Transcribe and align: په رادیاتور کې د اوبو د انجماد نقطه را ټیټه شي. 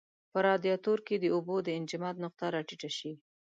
په 0.31 0.37
رادیاتور 0.47 0.99
کې 1.07 1.15
د 1.19 1.25
اوبو 1.35 1.55
د 1.63 1.67
انجماد 1.79 2.15
نقطه 2.23 2.45
را 2.53 2.61
ټیټه 2.67 2.89
شي. 2.97 3.11